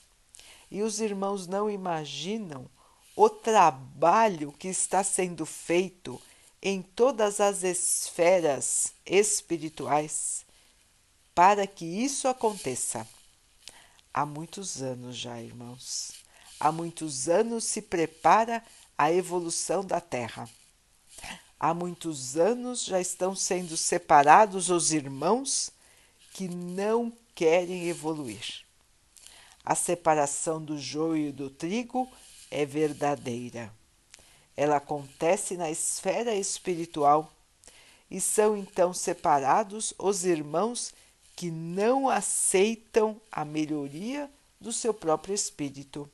E 0.72 0.82
os 0.82 1.00
irmãos 1.00 1.48
não 1.48 1.70
imaginam 1.70 2.70
o 3.16 3.30
trabalho 3.30 4.52
que 4.52 4.68
está 4.68 5.04
sendo 5.04 5.46
feito 5.46 6.22
em 6.62 6.82
todas 6.82 7.40
as 7.40 7.64
esferas 7.64 8.94
espirituais 9.06 10.46
para 11.34 11.68
que 11.68 11.86
isso 11.86 12.28
aconteça. 12.28 13.08
Há 14.14 14.26
muitos 14.26 14.82
anos 14.82 15.16
já, 15.18 15.42
irmãos. 15.42 16.14
Há 16.60 16.72
muitos 16.72 17.28
anos 17.28 17.66
se 17.66 17.82
prepara 17.82 18.64
a 18.98 19.12
evolução 19.12 19.84
da 19.84 20.00
Terra. 20.00 20.50
Há 21.60 21.74
muitos 21.74 22.38
anos 22.38 22.84
já 22.84 23.00
estão 23.00 23.36
sendo 23.36 23.76
separados 23.76 24.70
os 24.70 24.92
irmãos 24.92 25.72
que 26.34 26.48
não 26.48 27.12
querem 27.34 27.88
evoluir. 27.88 28.64
A 29.64 29.76
separação 29.76 30.64
do 30.64 30.78
joio 30.78 31.30
e 31.30 31.32
do 31.32 31.50
trigo 31.50 32.10
é 32.50 32.66
verdadeira. 32.66 33.74
Ela 34.56 34.78
acontece 34.78 35.58
na 35.58 35.70
esfera 35.70 36.34
espiritual 36.34 37.32
e 38.10 38.22
são 38.22 38.56
então 38.56 38.94
separados 38.94 39.94
os 39.98 40.24
irmãos 40.24 40.94
que 41.36 41.52
não 41.52 42.10
aceitam 42.10 43.20
a 43.32 43.44
melhoria 43.44 44.32
do 44.60 44.72
seu 44.72 44.94
próprio 44.94 45.36
espírito, 45.36 46.10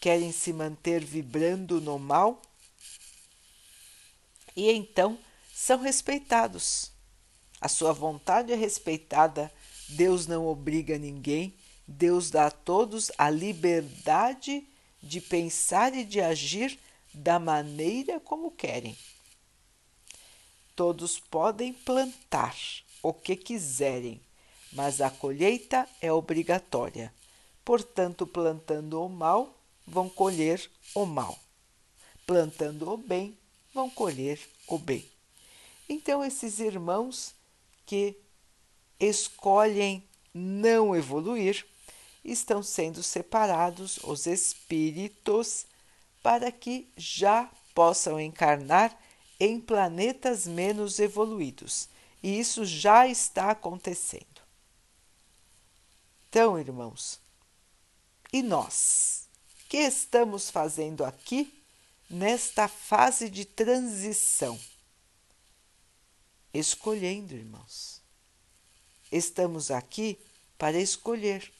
querem 0.00 0.32
se 0.32 0.52
manter 0.52 1.04
vibrando 1.04 1.80
no 1.80 1.98
mal 1.98 2.42
e 4.56 4.70
então 4.72 5.16
são 5.54 5.80
respeitados. 5.80 6.90
A 7.60 7.68
sua 7.68 7.92
vontade 7.92 8.52
é 8.52 8.56
respeitada, 8.56 9.52
Deus 9.88 10.26
não 10.26 10.46
obriga 10.46 10.98
ninguém, 10.98 11.54
Deus 11.86 12.30
dá 12.30 12.46
a 12.46 12.50
todos 12.50 13.10
a 13.16 13.30
liberdade 13.30 14.66
de 15.02 15.20
pensar 15.20 15.94
e 15.94 16.04
de 16.04 16.20
agir 16.20 16.78
da 17.12 17.38
maneira 17.38 18.20
como 18.20 18.50
querem. 18.50 18.96
Todos 20.74 21.18
podem 21.18 21.72
plantar 21.72 22.56
o 23.02 23.12
que 23.12 23.34
quiserem, 23.34 24.20
mas 24.72 25.00
a 25.00 25.10
colheita 25.10 25.88
é 26.00 26.12
obrigatória. 26.12 27.12
Portanto, 27.64 28.26
plantando 28.26 29.02
o 29.02 29.08
mal, 29.08 29.58
vão 29.86 30.08
colher 30.08 30.70
o 30.94 31.04
mal. 31.04 31.38
Plantando 32.26 32.90
o 32.90 32.96
bem, 32.96 33.36
vão 33.74 33.90
colher 33.90 34.40
o 34.66 34.78
bem. 34.78 35.04
Então, 35.88 36.24
esses 36.24 36.60
irmãos 36.60 37.34
que 37.86 38.14
escolhem 39.00 40.06
não 40.34 40.94
evoluir 40.94 41.66
estão 42.30 42.62
sendo 42.62 43.02
separados 43.02 43.98
os 44.04 44.26
espíritos 44.26 45.66
para 46.22 46.50
que 46.50 46.90
já 46.96 47.50
possam 47.74 48.20
encarnar 48.20 48.98
em 49.38 49.60
planetas 49.60 50.46
menos 50.46 50.98
evoluídos. 50.98 51.88
E 52.22 52.38
isso 52.38 52.64
já 52.64 53.06
está 53.06 53.50
acontecendo. 53.50 54.42
Então, 56.28 56.58
irmãos, 56.58 57.20
e 58.32 58.42
nós? 58.42 59.28
que 59.68 59.76
estamos 59.76 60.48
fazendo 60.48 61.04
aqui 61.04 61.62
nesta 62.08 62.66
fase 62.66 63.28
de 63.28 63.44
transição? 63.44 64.58
Escolhendo, 66.52 67.34
irmãos. 67.34 68.00
Estamos 69.12 69.70
aqui 69.70 70.18
para 70.56 70.80
escolher 70.80 71.52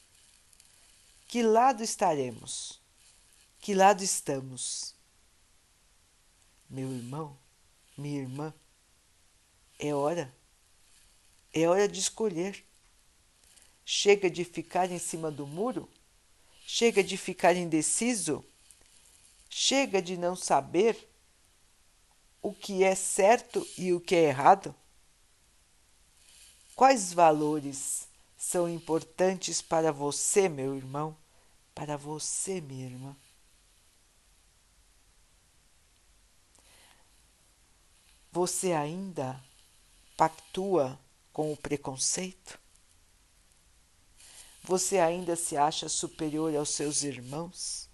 que 1.29 1.43
lado 1.43 1.85
estaremos? 1.85 2.81
Que 3.61 3.75
lado 3.75 4.03
estamos? 4.03 4.95
Meu 6.71 6.91
irmão, 6.91 7.39
minha 7.97 8.23
irmã, 8.23 8.55
é 9.79 9.95
hora. 9.95 10.35
É 11.53 11.69
hora 11.69 11.87
de 11.87 12.01
escolher. 12.01 12.65
Chega 13.85 14.31
de 14.31 14.43
ficar 14.43 14.91
em 14.91 14.99
cima 14.99 15.31
do 15.31 15.47
muro? 15.47 15.87
Chega 16.67 17.05
de 17.05 17.19
ficar 17.19 17.55
indeciso? 17.55 18.43
Chega 19.51 20.01
de 20.01 20.17
não 20.17 20.35
saber 20.35 21.09
o 22.41 22.55
que 22.55 22.85
é 22.85 22.95
certo 22.95 23.67
e 23.77 23.93
o 23.93 24.01
que 24.01 24.15
é 24.15 24.25
errado? 24.25 24.75
Quais 26.75 27.13
valores 27.13 28.08
são 28.39 28.69
importantes 28.69 29.61
para 29.61 29.91
você, 29.91 30.49
meu 30.49 30.77
irmão, 30.77 31.17
para 31.75 31.97
você, 31.97 32.61
minha 32.61 32.87
irmã. 32.87 33.17
Você 38.31 38.73
ainda 38.73 39.43
pactua 40.17 40.99
com 41.33 41.53
o 41.53 41.57
preconceito? 41.57 42.59
Você 44.63 44.99
ainda 44.99 45.35
se 45.35 45.57
acha 45.57 45.89
superior 45.89 46.55
aos 46.55 46.71
seus 46.71 47.03
irmãos? 47.03 47.89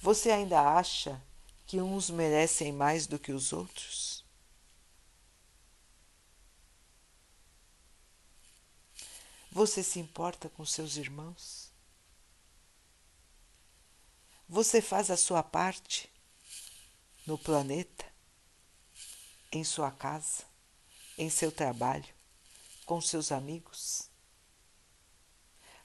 Você 0.00 0.30
ainda 0.30 0.60
acha 0.60 1.20
que 1.66 1.80
uns 1.80 2.08
merecem 2.08 2.72
mais 2.72 3.06
do 3.06 3.18
que 3.18 3.32
os 3.32 3.52
outros? 3.52 4.03
Você 9.54 9.84
se 9.84 10.00
importa 10.00 10.48
com 10.48 10.66
seus 10.66 10.96
irmãos? 10.96 11.70
Você 14.48 14.82
faz 14.82 15.12
a 15.12 15.16
sua 15.16 15.44
parte 15.44 16.10
no 17.24 17.38
planeta, 17.38 18.04
em 19.52 19.62
sua 19.62 19.92
casa, 19.92 20.42
em 21.16 21.30
seu 21.30 21.52
trabalho, 21.52 22.12
com 22.84 23.00
seus 23.00 23.30
amigos? 23.30 24.10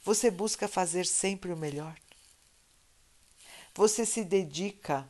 Você 0.02 0.32
busca 0.32 0.68
fazer 0.68 1.06
sempre 1.06 1.54
o 1.54 1.56
melhor? 1.56 1.96
Você 3.76 4.04
se 4.04 4.24
dedica 4.24 5.08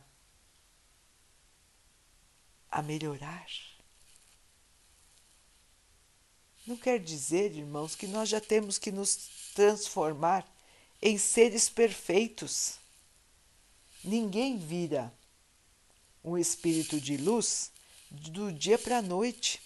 a 2.70 2.82
melhorar? 2.82 3.69
Não 6.66 6.76
quer 6.76 6.98
dizer, 6.98 7.56
irmãos, 7.56 7.94
que 7.94 8.06
nós 8.06 8.28
já 8.28 8.40
temos 8.40 8.78
que 8.78 8.92
nos 8.92 9.16
transformar 9.54 10.46
em 11.00 11.16
seres 11.18 11.68
perfeitos. 11.68 12.74
Ninguém 14.04 14.58
vira 14.58 15.12
um 16.22 16.36
espírito 16.36 17.00
de 17.00 17.16
luz 17.16 17.70
do 18.10 18.52
dia 18.52 18.78
para 18.78 18.98
a 18.98 19.02
noite. 19.02 19.60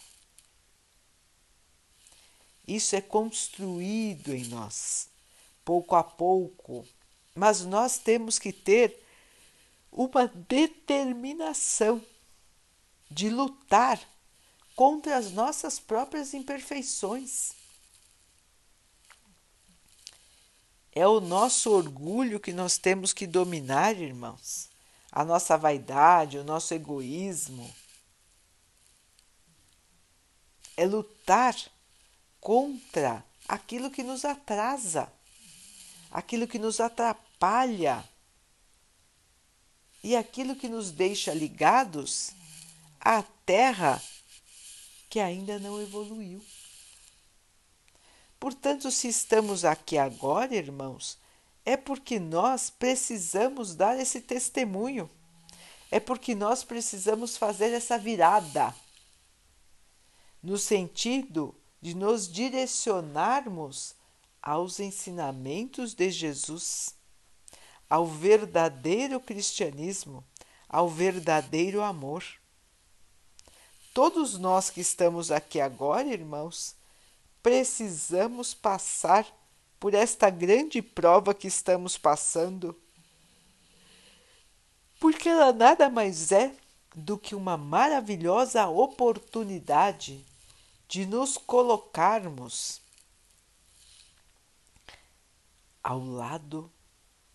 Isso 2.67 2.97
é 2.97 3.01
construído 3.01 4.35
em 4.35 4.45
nós, 4.45 5.09
pouco 5.65 5.95
a 5.97 6.03
pouco, 6.03 6.87
mas 7.35 7.63
nós 7.65 7.99
temos 7.99 8.39
que 8.39 8.53
ter 8.53 9.05
uma 9.93 10.27
determinação 10.27 12.03
de 13.11 13.29
lutar 13.29 14.01
contra 14.75 15.17
as 15.17 15.31
nossas 15.31 15.79
próprias 15.79 16.35
imperfeições. 16.35 17.53
É 20.93 21.07
o 21.07 21.21
nosso 21.21 21.71
orgulho 21.71 22.39
que 22.39 22.53
nós 22.53 22.79
temos 22.79 23.13
que 23.13 23.27
dominar, 23.27 23.97
irmãos. 23.97 24.69
A 25.11 25.25
nossa 25.25 25.57
vaidade, 25.57 26.39
o 26.39 26.45
nosso 26.45 26.73
egoísmo. 26.73 27.73
É 30.77 30.87
lutar 30.87 31.57
contra 32.41 33.25
aquilo 33.47 33.91
que 33.91 34.03
nos 34.03 34.25
atrasa, 34.25 35.13
aquilo 36.11 36.47
que 36.47 36.59
nos 36.59 36.81
atrapalha 36.81 38.05
e 40.03 40.15
aquilo 40.15 40.55
que 40.55 40.69
nos 40.69 40.91
deixa 40.91 41.33
ligados 41.33 42.33
à 43.01 43.23
terra 43.47 44.03
que 45.15 45.21
ainda 45.21 45.61
não 45.61 45.81
evoluiu. 45.81 46.45
Portanto, 48.41 48.91
se 48.91 49.07
estamos 49.07 49.65
aqui 49.65 49.97
agora, 49.97 50.57
irmãos, 50.57 51.17
é 51.65 51.77
porque 51.77 52.19
nós 52.19 52.69
precisamos 52.69 53.77
dar 53.77 53.97
esse 53.97 54.21
testemunho, 54.21 55.09
é 55.89 56.01
porque 56.01 56.35
nós 56.35 56.65
precisamos 56.65 57.37
fazer 57.37 57.73
essa 57.73 57.97
virada, 57.97 58.75
no 60.43 60.59
sentido 60.59 61.55
de 61.81 61.95
nos 61.95 62.27
direcionarmos 62.27 63.95
aos 64.43 64.81
ensinamentos 64.81 65.95
de 65.95 66.11
Jesus, 66.11 66.93
ao 67.89 68.05
verdadeiro 68.05 69.21
cristianismo, 69.21 70.25
ao 70.69 70.89
verdadeiro 70.89 71.83
amor. 71.83 72.25
Todos 73.95 74.37
nós 74.37 74.71
que 74.71 74.81
estamos 74.81 75.31
aqui 75.31 75.61
agora, 75.61 76.09
irmãos, 76.09 76.75
precisamos 77.41 78.53
passar 78.53 79.25
por 79.79 79.95
esta 79.95 80.29
grande 80.29 80.83
prova 80.83 81.33
que 81.33 81.47
estamos 81.47 81.97
passando, 81.97 82.77
porque 84.99 85.29
ela 85.29 85.53
nada 85.53 85.89
mais 85.89 86.33
é 86.33 86.53
do 86.93 87.17
que 87.17 87.37
uma 87.37 87.57
maravilhosa 87.57 88.67
oportunidade 88.67 90.27
de 90.89 91.07
nos 91.07 91.39
colocarmos 91.39 92.81
ao 95.81 96.05
lado 96.05 96.69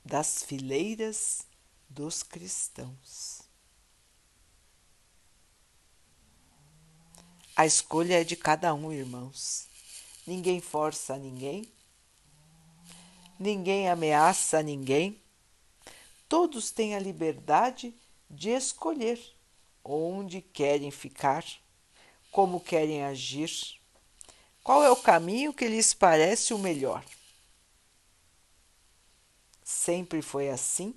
das 0.03 0.43
fileiras 0.43 1.47
dos 1.87 2.21
cristãos. 2.21 3.48
A 7.59 7.65
escolha 7.65 8.21
é 8.21 8.23
de 8.23 8.37
cada 8.37 8.73
um, 8.73 8.89
irmãos. 8.89 9.67
Ninguém 10.25 10.61
força 10.61 11.17
ninguém, 11.17 11.69
ninguém 13.37 13.89
ameaça 13.89 14.63
ninguém. 14.63 15.21
Todos 16.29 16.71
têm 16.71 16.95
a 16.95 16.99
liberdade 16.99 17.93
de 18.29 18.51
escolher 18.51 19.19
onde 19.83 20.39
querem 20.39 20.89
ficar, 20.89 21.43
como 22.31 22.61
querem 22.61 23.03
agir, 23.03 23.51
qual 24.63 24.81
é 24.81 24.89
o 24.89 24.95
caminho 24.95 25.53
que 25.53 25.67
lhes 25.67 25.93
parece 25.93 26.53
o 26.53 26.57
melhor. 26.57 27.03
Sempre 29.65 30.21
foi 30.21 30.49
assim 30.49 30.95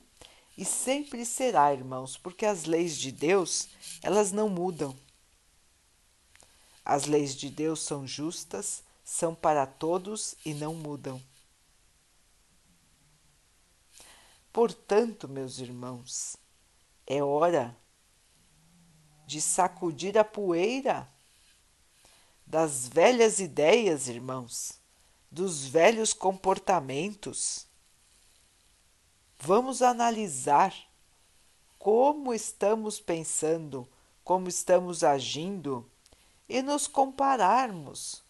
e 0.57 0.64
sempre 0.64 1.27
será, 1.27 1.75
irmãos, 1.75 2.16
porque 2.16 2.46
as 2.46 2.66
leis 2.66 2.96
de 2.96 3.11
Deus, 3.11 3.68
elas 4.01 4.31
não 4.31 4.48
mudam. 4.48 4.96
As 6.84 7.06
leis 7.06 7.34
de 7.34 7.48
Deus 7.48 7.80
são 7.80 8.06
justas, 8.06 8.82
são 9.04 9.34
para 9.34 9.66
todos 9.66 10.34
e 10.44 10.52
não 10.52 10.74
mudam. 10.74 11.22
Portanto, 14.52 15.28
meus 15.28 15.58
irmãos, 15.58 16.36
é 17.06 17.22
hora 17.22 17.76
de 19.26 19.40
sacudir 19.40 20.18
a 20.18 20.24
poeira 20.24 21.08
das 22.46 22.86
velhas 22.86 23.40
ideias, 23.40 24.08
irmãos, 24.08 24.78
dos 25.30 25.64
velhos 25.64 26.12
comportamentos. 26.12 27.66
Vamos 29.38 29.80
analisar 29.80 30.74
como 31.78 32.34
estamos 32.34 33.00
pensando, 33.00 33.88
como 34.22 34.48
estamos 34.48 35.02
agindo 35.02 35.90
e 36.52 36.60
nos 36.60 36.86
compararmos 36.86 38.22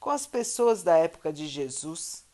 com 0.00 0.10
as 0.10 0.26
pessoas 0.26 0.82
da 0.82 0.98
época 0.98 1.32
de 1.32 1.46
Jesus. 1.46 2.26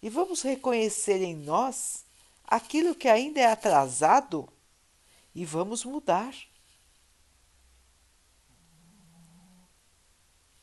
E 0.00 0.08
vamos 0.08 0.40
reconhecer 0.40 1.20
em 1.20 1.36
nós 1.36 2.06
aquilo 2.44 2.94
que 2.94 3.08
ainda 3.08 3.40
é 3.40 3.52
atrasado 3.52 4.48
e 5.34 5.44
vamos 5.44 5.84
mudar. 5.84 6.34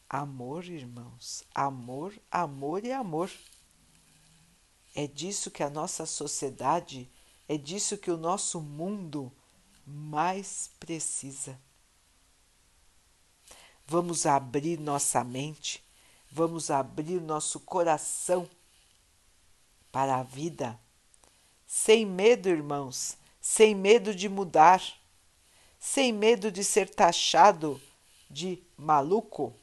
Amor, 0.09 0.65
irmãos, 0.65 1.43
amor, 1.53 2.19
amor 2.31 2.83
e 2.83 2.91
amor. 2.91 3.31
É 4.95 5.05
disso 5.05 5.51
que 5.51 5.61
a 5.61 5.69
nossa 5.69 6.07
sociedade, 6.07 7.07
é 7.47 7.55
disso 7.55 7.99
que 7.99 8.09
o 8.09 8.17
nosso 8.17 8.59
mundo 8.59 9.31
mais 9.85 10.71
precisa. 10.79 11.68
Vamos 13.91 14.27
abrir 14.27 14.79
nossa 14.79 15.23
mente, 15.23 15.83
vamos 16.31 16.69
abrir 16.69 17.19
nosso 17.19 17.59
coração 17.59 18.47
para 19.91 20.17
a 20.17 20.21
vida, 20.21 20.79
sem 21.65 22.05
medo, 22.05 22.47
irmãos, 22.49 23.17
sem 23.41 23.73
medo 23.73 24.13
de 24.13 24.29
mudar, 24.29 24.79
sem 25.79 26.13
medo 26.13 26.51
de 26.51 26.63
ser 26.63 26.87
taxado 26.87 27.81
de 28.29 28.61
maluco, 28.77 29.55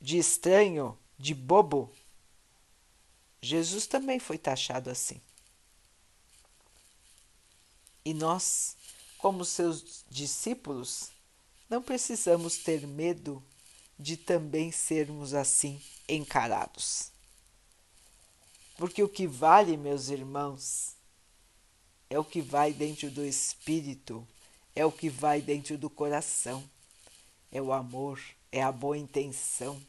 de 0.00 0.18
estranho, 0.18 0.98
de 1.16 1.32
bobo. 1.32 1.92
Jesus 3.40 3.86
também 3.86 4.18
foi 4.18 4.36
taxado 4.36 4.90
assim. 4.90 5.20
E 8.04 8.12
nós, 8.12 8.76
como 9.16 9.44
seus 9.44 10.04
discípulos, 10.10 11.11
não 11.72 11.80
precisamos 11.80 12.58
ter 12.58 12.86
medo 12.86 13.42
de 13.98 14.14
também 14.14 14.70
sermos 14.70 15.32
assim 15.32 15.80
encarados. 16.06 17.10
Porque 18.76 19.02
o 19.02 19.08
que 19.08 19.26
vale, 19.26 19.78
meus 19.78 20.10
irmãos, 20.10 20.94
é 22.10 22.18
o 22.18 22.24
que 22.26 22.42
vai 22.42 22.74
dentro 22.74 23.10
do 23.10 23.24
espírito, 23.24 24.28
é 24.76 24.84
o 24.84 24.92
que 24.92 25.08
vai 25.08 25.40
dentro 25.40 25.78
do 25.78 25.88
coração, 25.88 26.62
é 27.50 27.62
o 27.62 27.72
amor, 27.72 28.20
é 28.50 28.62
a 28.62 28.70
boa 28.70 28.98
intenção, 28.98 29.82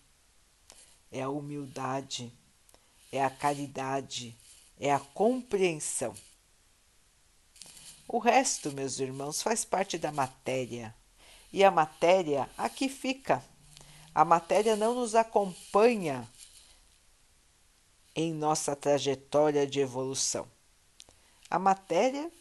é 1.12 1.22
a 1.22 1.30
humildade, 1.30 2.32
é 3.12 3.22
a 3.22 3.30
caridade, 3.30 4.34
é 4.80 4.90
a 4.90 5.02
compreensão. 5.02 6.16
O 8.08 8.20
resto, 8.20 8.72
meus 8.72 9.00
irmãos, 9.00 9.42
faz 9.42 9.66
parte 9.66 9.98
da 9.98 10.14
matéria 10.14 10.96
e 11.54 11.64
a 11.64 11.70
matéria 11.70 12.50
aqui 12.58 12.90
fica. 12.90 13.44
A 14.14 14.26
matéria 14.26 14.76
não 14.76 14.96
nos 14.96 15.14
acompanha 15.14 16.28
em 18.16 18.34
nossa 18.34 18.76
trajetória 18.76 19.66
de 19.66 19.80
evolução. 19.80 20.48
A 21.50 21.60
matéria 21.60 22.32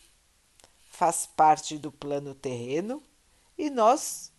faz 0.91 1.27
parte 1.27 1.77
do 1.77 1.93
plano 1.93 2.35
terreno 2.35 3.03
e 3.57 3.69
nós 3.69 4.33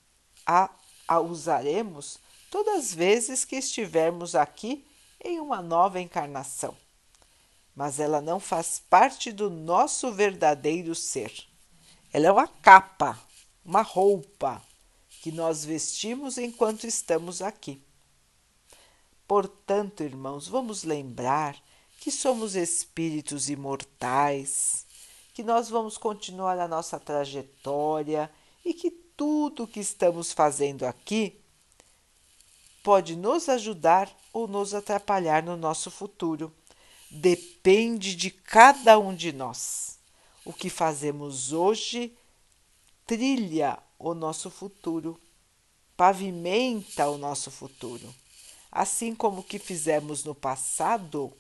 a, 0.46 0.70
a 1.08 1.20
usaremos 1.20 2.18
todas 2.50 2.76
as 2.76 2.94
vezes 2.94 3.46
que 3.46 3.56
estivermos 3.56 4.36
aqui 4.36 4.86
em 5.24 5.40
uma 5.40 5.62
nova 5.62 6.02
encarnação. 6.02 6.76
Mas 7.76 8.00
ela 8.00 8.22
não 8.22 8.40
faz 8.40 8.82
parte 8.90 9.32
do 9.32 9.50
nosso 9.50 10.12
verdadeiro 10.12 10.94
ser. 10.94 11.32
Ela 12.12 12.28
é 12.28 12.32
uma 12.32 12.48
capa 12.48 13.20
uma 13.66 13.82
roupa 13.82 14.62
que 15.22 15.32
nós 15.32 15.64
vestimos 15.64 16.38
enquanto 16.38 16.86
estamos 16.86 17.42
aqui. 17.42 17.82
Portanto, 19.28 20.04
irmãos, 20.04 20.48
vamos 20.48 20.84
lembrar 20.84 21.58
que 22.00 22.12
somos 22.12 22.56
espíritos 22.56 23.50
imortais, 23.50 24.86
que 25.34 25.42
nós 25.44 25.70
vamos 25.70 25.98
continuar 25.98 26.60
a 26.60 26.68
nossa 26.68 27.00
trajetória 27.00 28.30
e 28.66 28.74
que 28.74 28.92
tudo 28.92 29.64
o 29.64 29.68
que 29.68 29.80
estamos 29.80 30.34
fazendo 30.34 30.86
aqui 30.86 31.40
pode 32.84 33.16
nos 33.16 33.48
ajudar 33.48 34.14
ou 34.34 34.48
nos 34.48 34.74
atrapalhar 34.74 35.42
no 35.42 35.56
nosso 35.56 35.90
futuro. 35.90 36.54
Depende 37.10 38.16
de 38.16 38.30
cada 38.30 39.00
um 39.00 39.16
de 39.16 39.32
nós. 39.32 39.98
O 40.44 40.52
que 40.52 40.70
fazemos 40.70 41.54
hoje 41.54 42.14
trilha 43.06 43.78
o 44.00 44.14
nosso 44.14 44.50
futuro, 44.50 45.20
pavimenta 45.96 47.08
o 47.10 47.18
nosso 47.18 47.52
futuro. 47.52 48.14
Assim 48.72 49.14
como 49.14 49.42
o 49.42 49.44
que 49.44 49.60
fizemos 49.60 50.24
no 50.24 50.34
passado 50.34 51.32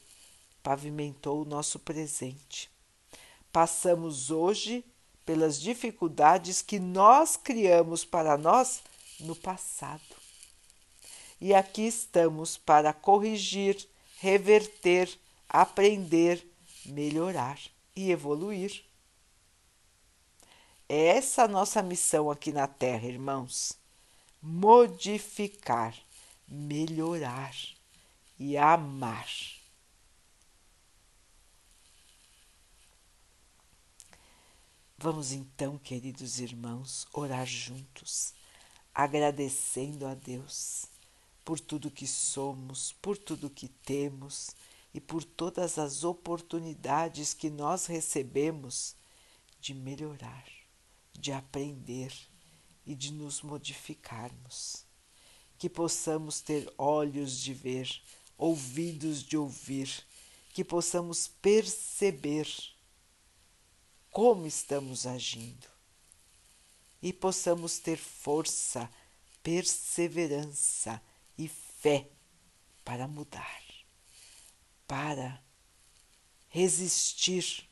pavimentou 0.62 1.42
o 1.42 1.46
nosso 1.46 1.80
presente. 1.80 2.70
Passamos 3.52 4.32
hoje 4.32 4.84
pelas 5.26 5.60
dificuldades 5.60 6.62
que 6.62 6.80
nós 6.80 7.36
criamos 7.36 8.06
para 8.06 8.38
nós 8.38 8.82
no 9.20 9.36
passado. 9.36 10.02
E 11.40 11.54
aqui 11.54 11.84
estamos 11.84 12.58
para 12.58 12.94
corrigir, 12.94 13.88
reverter, 14.20 15.10
aprender, 15.50 16.46
melhorar 16.86 17.60
e 17.96 18.12
evoluir. 18.12 18.84
É 20.88 21.18
essa 21.18 21.44
a 21.44 21.48
nossa 21.48 21.82
missão 21.82 22.30
aqui 22.30 22.52
na 22.52 22.68
Terra, 22.68 23.08
irmãos. 23.08 23.78
Modificar, 24.42 25.96
melhorar 26.48 27.56
e 28.38 28.58
amar. 28.58 29.28
Vamos 34.98 35.34
então, 35.34 35.78
queridos 35.78 36.40
irmãos, 36.40 37.06
orar 37.12 37.46
juntos, 37.46 38.34
agradecendo 38.96 40.08
a 40.08 40.14
Deus 40.14 40.86
por 41.44 41.60
tudo 41.60 41.92
que 41.92 42.08
somos, 42.08 42.94
por 43.02 43.18
tudo 43.18 43.50
que 43.50 43.68
temos 43.68 44.52
e 44.94 45.02
por 45.02 45.24
todas 45.24 45.78
as 45.78 46.06
oportunidades 46.06 47.34
que 47.34 47.50
nós 47.50 47.86
recebemos 47.86 48.96
de 49.60 49.74
melhorar, 49.74 50.46
de 51.14 51.32
aprender 51.32 52.14
e 52.86 52.96
de 52.96 53.12
nos 53.12 53.42
modificarmos. 53.42 54.86
Que 55.58 55.70
possamos 55.70 56.42
ter 56.42 56.72
olhos 56.78 57.40
de 57.40 57.54
ver, 57.54 58.02
ouvidos 58.38 59.24
de 59.24 59.38
ouvir, 59.38 59.90
que 60.54 60.64
possamos 60.64 61.28
perceber 61.28 62.48
como 64.10 64.46
estamos 64.46 65.08
agindo 65.08 65.68
e 67.02 67.12
possamos 67.12 67.80
ter 67.80 67.98
força, 67.98 68.90
perseverança 69.42 71.02
e 71.38 71.48
fé 71.48 72.10
para 72.84 73.08
mudar 73.08 73.64
para 74.94 75.44
resistir 76.50 77.68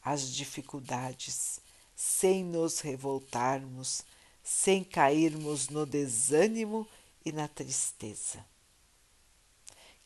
às 0.00 0.32
dificuldades 0.32 1.60
sem 2.02 2.42
nos 2.42 2.80
revoltarmos, 2.80 4.02
sem 4.42 4.82
cairmos 4.82 5.68
no 5.68 5.86
desânimo 5.86 6.84
e 7.24 7.30
na 7.30 7.46
tristeza. 7.46 8.44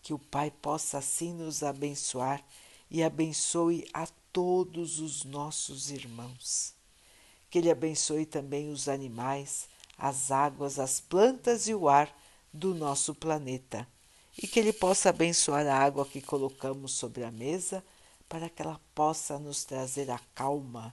Que 0.03 0.13
o 0.13 0.19
Pai 0.19 0.51
possa 0.51 0.99
assim 0.99 1.33
nos 1.33 1.63
abençoar 1.63 2.45
e 2.91 3.03
abençoe 3.03 3.89
a 3.95 4.07
todos 4.31 5.01
os 5.01 5.25
nossos 5.25 5.91
irmãos. 5.91 6.75
Que 7.49 7.61
Ele 7.61 7.71
abençoe 7.71 8.27
também 8.27 8.71
os 8.71 8.91
animais, 8.91 9.67
as 9.97 10.31
águas, 10.31 10.79
as 10.79 11.01
plantas 11.01 11.67
e 11.67 11.75
o 11.75 11.89
ar 11.89 12.15
do 12.53 12.75
nosso 12.75 13.15
planeta 13.15 13.89
e 14.37 14.47
que 14.47 14.61
Ele 14.61 14.75
possa 14.75 15.09
abençoar 15.09 15.67
a 15.67 15.79
água 15.79 16.05
que 16.05 16.21
colocamos 16.21 16.93
sobre 16.93 17.25
a 17.25 17.31
mesa 17.31 17.83
para 18.29 18.51
que 18.51 18.61
ela 18.61 18.79
possa 18.95 19.39
nos 19.39 19.65
trazer 19.65 20.11
a 20.11 20.19
calma 20.35 20.93